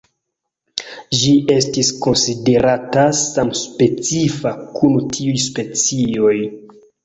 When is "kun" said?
4.81-5.01